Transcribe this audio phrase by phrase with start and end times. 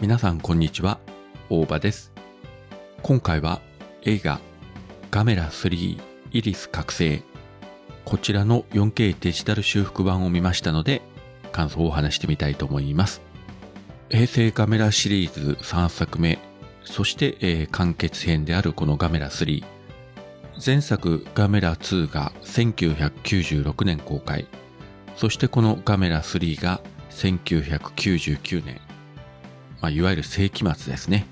[0.00, 0.98] 皆さんこんにちは、
[1.50, 2.10] 大場です。
[3.02, 3.60] 今回は
[4.00, 4.40] 映画
[5.10, 6.00] ガメラ3
[6.32, 7.22] イリス覚醒
[8.06, 11.02] こちらの 4K デジタル修復版を見ましたので
[11.52, 13.20] 感想を話してみたいと思います。
[14.08, 16.38] 平成ガメラシリーズ3作目、
[16.82, 19.62] そして、えー完結編であるこのガメラ3。
[20.64, 24.46] 前作ガメラ2が1996年公開。
[25.16, 28.80] そしてこのガメラ3が1999年。
[29.80, 31.26] まあ、いわゆる世紀末ですね。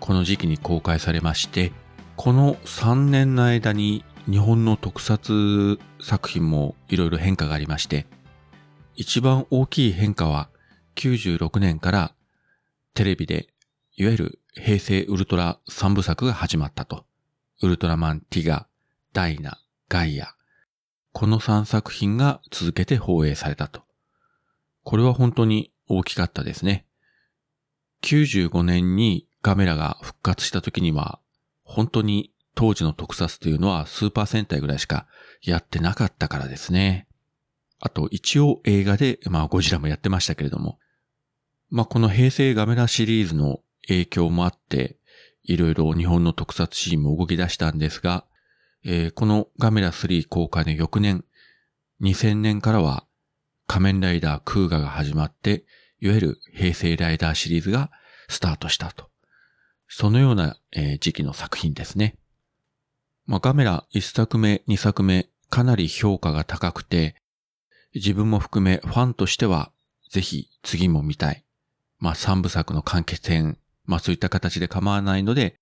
[0.00, 1.72] この時期に公開されまして、
[2.16, 8.06] この3年の間に日本の特撮作品もいろいろ変化がありまして、
[8.94, 10.48] 一番大きい変化は
[10.96, 12.14] 96年から
[12.94, 13.48] テレビで
[13.96, 17.04] いわゆる平成ウルトラ3部作が始まったと。
[17.62, 18.66] ウルトラマンティガ、
[19.12, 19.58] ダイナ、
[19.88, 20.34] ガイア。
[21.12, 23.82] この3作品が続けて放映されたと。
[24.84, 26.86] これは本当に大きかったですね。
[28.02, 31.20] 95年にガメラが復活した時には、
[31.64, 35.06] 本当に当時の特撮というのはスーパー戦隊ぐらいしか
[35.42, 37.06] やってなかったからですね。
[37.80, 40.78] あと一応映画で、まあゴジラもやってましたけれども、
[41.70, 44.96] まあこの平成ガメラシリーズの影響もあって、
[45.44, 48.24] いろいろ日本の特撮シーンも動き出したんですが、
[48.84, 51.24] えーこのガメラ3公開の翌年、
[52.02, 53.04] 2000年からは
[53.66, 55.64] 仮面ライダークーガが始まって、
[56.00, 57.90] いわゆる平成ライダーシリーズが
[58.28, 59.08] スタートしたと。
[59.88, 62.16] そのような、えー時期の作品ですね。
[63.26, 67.16] まあ、ガメラ1作目、2作目、かなり評価が高くて、
[67.94, 69.72] 自分も含めファンとしては、
[70.10, 71.44] ぜひ次も見たい。
[71.98, 75.56] まあ、3部作の完結編、まあそういった形で構わないので、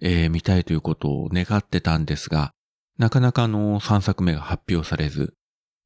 [0.00, 2.52] えー見たいということを願ってたんですが、
[2.98, 5.34] なかなかあの3作目が発表されず、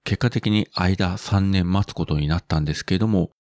[0.03, 3.31] 結果的に間3年待つことになったんですけれども、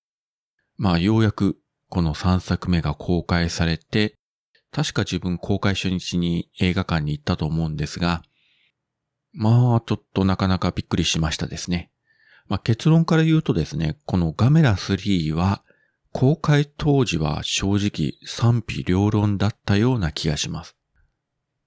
[0.77, 1.59] まあようやく
[1.89, 4.17] この3作目が公開されて、
[4.73, 8.23] 確か自分公開初日に映画館に行ったと思うんですが、
[9.33, 11.91] まあちょっとなかなかびっくりしましたですね。
[12.49, 15.63] まあ結論から言うとですね、このガメラ3は
[16.13, 20.77] 公開当時は正直賛否両論だったような気がします。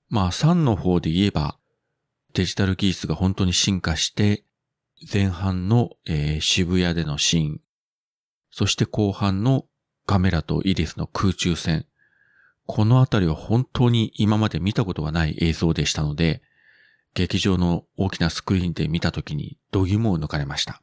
[0.09, 1.57] まあ3の方で言えば
[2.33, 4.43] デジタル技術が本当に進化して
[5.11, 7.61] 前半の、えー渋谷でのシーン、
[8.57, 9.65] そして後半の
[10.07, 11.85] カメラとイリスの空中戦。
[12.65, 16.41] このあたりは本当に今まで見たことがない映像でしたので、
[17.13, 20.81] 劇場の大きなスクリーンで見たときに度肝を抜かれました。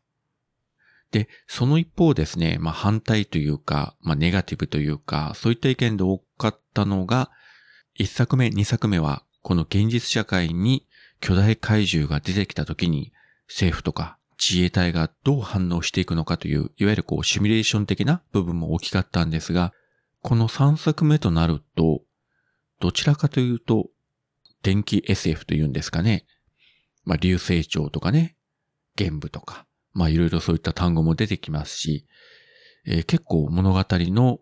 [1.11, 7.33] で、その一方ですね、まあ反対というか、まあネガティブというか、そういった意見で多かったのが、
[7.97, 10.87] 一作目、二作目は、この現実社会に
[11.19, 13.13] 巨大怪獣が出てきたときに、
[13.49, 14.17] 政府とか
[14.47, 19.73] 自衛隊がどう反応していくのかという、いわゆるこうシミュレーション的な部分も大きかったんですが、
[20.23, 22.03] この3作目となると、
[22.81, 23.89] どちらかというと、
[24.63, 26.27] 電気 SF というんですかね。
[27.05, 28.37] まあ、流星町とかね、
[28.97, 32.07] 玄武とか、まあ、いろいろそういった単語も出てきますし、
[32.87, 34.41] えー結構物語の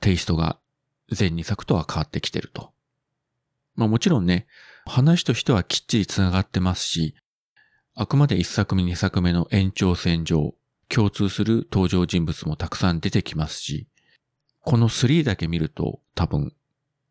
[0.00, 0.58] テイストが
[1.18, 2.72] 前2作とは変わってきてると。
[3.74, 4.46] まあ、もちろんね、
[4.84, 7.14] 話としてはきっちり繋がってますし、
[7.98, 10.54] あくまで1作目2作目の延長線上、
[10.90, 13.86] 共通する登場人物もたくさん出てきますし、
[14.60, 16.52] この3だけ見ると多分、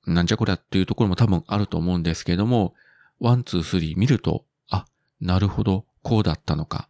[0.05, 2.75] なんじゃこりゃっていうところも多分あると思うんですけども、
[3.19, 4.85] 1、2、3見ると、あ、
[5.19, 6.87] なるほど、こうだったのか。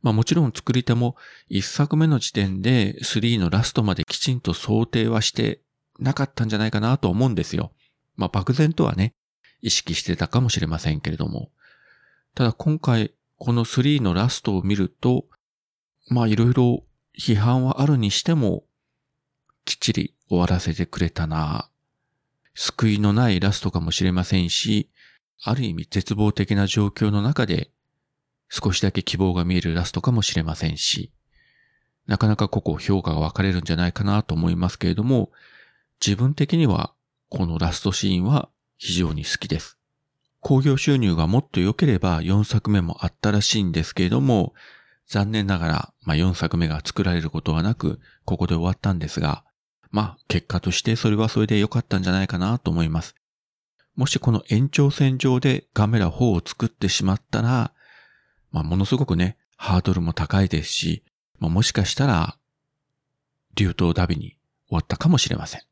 [0.00, 1.14] まあもちろん作り手も
[1.50, 5.60] 1作目の時点で3のラストまできちんと想定はして
[5.98, 7.72] なかったんじゃないかなと思うんですよ。
[8.16, 9.12] まあ漠然とはね、
[9.60, 11.50] 意識してたかもしれませんけれども。
[12.34, 13.12] ただ今回
[13.44, 15.26] この3のラストを見ると、
[16.08, 16.82] まあいろいろ
[17.14, 18.64] 批判はあるにしても、
[19.66, 21.68] きっちり終わらせてくれたな。
[22.54, 24.88] 救いのないラストかもしれませんし、
[25.42, 27.68] ある意味絶望的な状況の中で
[28.48, 31.12] 少しだけ希望が見えるラストかもしれませんし、
[32.06, 35.30] なかなかここ評価が分かれるんじゃないかなと思いますけれども、
[36.00, 36.94] 自分的には
[37.28, 38.48] このラストシーンは
[38.78, 39.76] 非常に好きです。
[40.44, 44.52] 興行収入がもっと良ければ4作目もあったらしいんですけれども、
[45.06, 49.42] 残念ながら、まあ、4作目が作られることはなく、ここで終わったんですが、
[49.90, 53.14] まあ、結果としてそれはそれで良かったんじゃないかなと思います。
[53.96, 57.72] もしこの延長線上でガメラ4を作ってしまったら、
[58.52, 61.04] まあ、ものすごくね、ハードルも高いですし、
[61.38, 62.36] まあ、もしかしたら、
[63.54, 64.36] 流頭ダビに
[64.68, 65.62] 終わったかもしれません。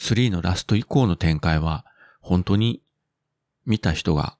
[0.00, 1.84] 3のラスト以降の展開は、
[2.20, 2.82] 本当に
[3.66, 4.36] 見た人が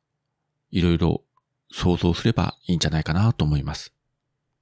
[0.71, 1.23] いろいろ
[1.71, 3.93] 想像すればいいんじゃないかなと思います。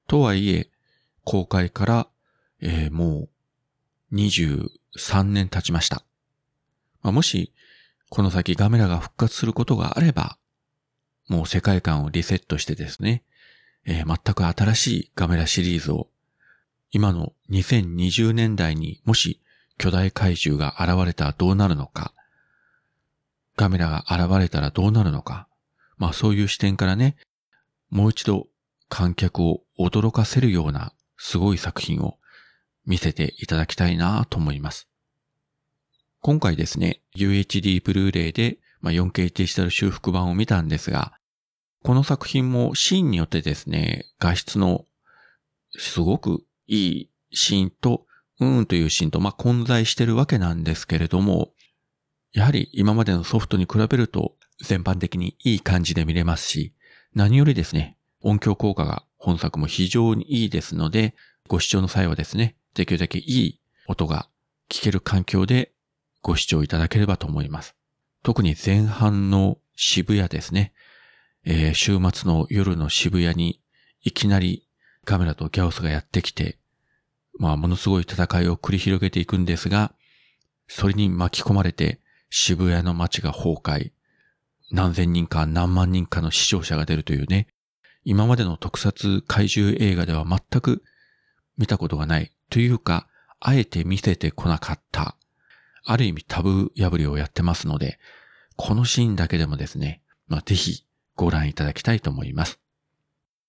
[0.06, 0.70] とはいえ、
[1.24, 2.08] 公開から、
[2.60, 3.28] えーも
[4.12, 6.04] う23年経ちました。
[7.02, 7.52] まあ、もし、
[8.08, 10.38] この先ガメラが復活することがあれば、
[11.28, 13.24] もう世界観をリセットしてですね、
[13.86, 16.08] えー、全く新しいガメラシリーズを、
[16.90, 19.40] 今の2020年代にもし
[19.78, 22.14] 巨大怪獣が現れたらどうなるのか、
[23.56, 25.48] ガメラが現れたらどうなるのか、
[25.96, 27.16] まあそういう視点からね、
[27.90, 28.48] もう一度
[28.88, 32.18] 観客を驚かせるようなすごい作品を
[32.86, 34.88] 見せていただきたいなと思います。
[36.20, 41.12] 今回ですね、UHD ブルーレイで、まあ、4K デジタル修復版を見たんですが、
[41.82, 44.86] この作品もシーンによってですね、画質の
[45.76, 48.06] すごくいいシーンと、
[48.40, 51.52] うーんというシーンと、まあ、混在してるわけなんですけれども、
[52.34, 56.74] やはり今までのソフトに比べると全般的にいい感じで見れますし、
[57.14, 61.14] 何よりですね、音響効果が本作も非常にいいですので、
[61.48, 64.28] ご視聴の際はですね、できるだけいい音が
[64.68, 65.72] 聞ける環境で
[66.22, 67.76] ご視聴いただければと思います。
[68.24, 70.72] 特に前半の渋谷ですね、
[71.44, 73.60] えー、週末の夜の渋谷に
[74.02, 74.66] いきなり
[75.04, 76.58] カメラとギャオスがやってきて、
[77.38, 79.92] まあものすごい戦いを繰り広げていくんですが、
[80.66, 82.00] それに巻き込まれて
[82.36, 83.92] 渋谷の街が崩壊、
[84.72, 87.46] 何千人か何万人かの死傷者が出るというね、
[88.02, 90.82] 今までの特撮怪獣映画では全く
[91.56, 92.32] 見たことがない。
[92.50, 93.06] というか、
[93.38, 95.16] あえて見せてこなかった、
[95.84, 98.00] ある意味タブー破りをやってますので、
[98.56, 100.84] このシーンだけでもですね、まあ、ぜひ
[101.14, 102.58] ご覧いただきたいと思います。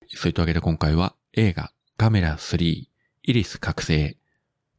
[0.09, 2.89] そういったわけで今回は映画カメラ3イ
[3.23, 4.15] リス覚醒。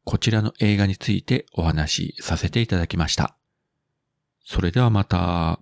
[0.05, 3.36] こちらの映画についてお話しさせていただきました。
[4.49, 5.59] それではまた。